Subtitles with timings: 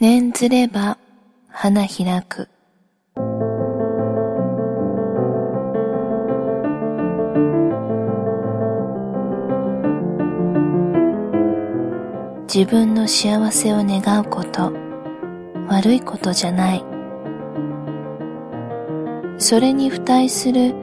[0.00, 0.96] 念ずれば
[1.48, 2.48] 花開く。
[12.46, 14.72] 自分の幸せを願うこと
[15.66, 16.84] 悪いことじゃない
[19.36, 20.74] それに付帯する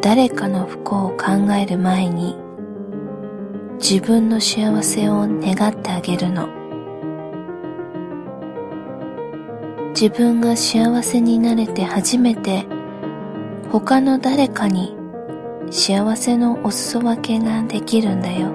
[0.00, 2.36] 誰かの不幸を考える前に
[3.80, 6.59] 自分の幸せを願ってあげるの
[10.00, 12.64] 自分が幸せになれて初めて
[13.70, 14.96] 他の誰かに
[15.70, 18.48] 幸せのお裾分けができるんだよ。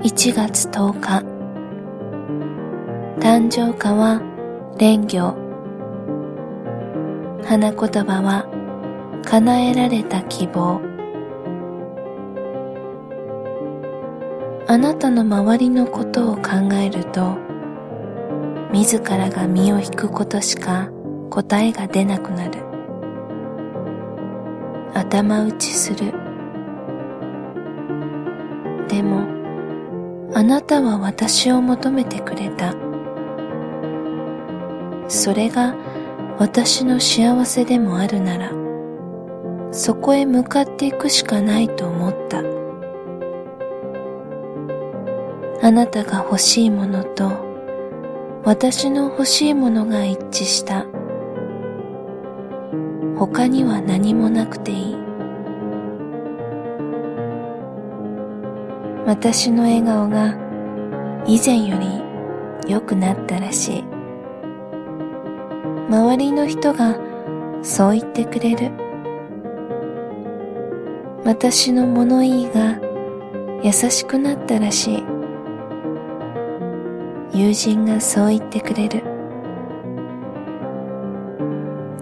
[0.00, 1.26] 1月10日。
[3.20, 4.22] 誕生花は
[4.78, 5.34] 蓮魚
[7.44, 8.46] 花言葉は
[9.26, 10.95] 叶えられた希望。
[14.68, 17.36] あなたの周りのことを考えると
[18.72, 20.90] 自らが身を引くことしか
[21.30, 22.64] 答えが出なくなる。
[24.92, 26.12] 頭打ちする。
[28.88, 29.26] でも
[30.34, 32.74] あなたは私を求めてくれた。
[35.08, 35.76] それが
[36.38, 38.50] 私の幸せでもあるなら
[39.70, 42.55] そこへ向かっていくしかないと思った。
[45.62, 47.46] あなたが欲しいものと
[48.44, 50.86] 私の欲しいものが一致した。
[53.16, 54.96] 他には何もなくていい。
[59.04, 60.36] 私の笑顔が
[61.26, 62.02] 以前より
[62.70, 63.84] 良くなったらしい。
[65.88, 66.96] 周りの人が
[67.62, 68.70] そう言ってくれる。
[71.24, 72.78] 私の物言いが
[73.64, 75.15] 優しくなったらしい。
[77.36, 79.02] 友人がそう言ってくれる。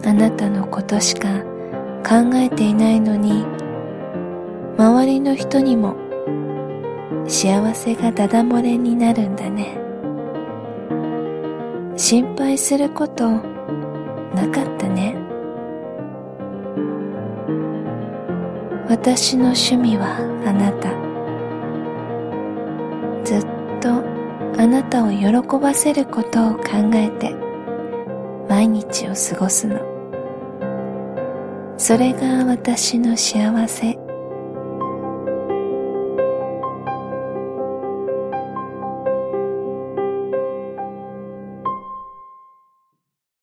[0.06, 1.28] あなたのことしか
[2.06, 3.44] 考えていないのに
[4.78, 5.96] 周りの人にも
[7.27, 9.77] 幸せがダダ漏れになるんだね。
[11.96, 15.17] 心配することなかったね。
[18.89, 20.90] 私の趣味はあなた。
[23.24, 23.46] ずっ
[23.80, 24.14] と
[24.57, 27.35] あなたを喜ばせることを考えて
[28.48, 29.81] 毎日を過ごすの。
[31.77, 34.04] それが私の幸せ。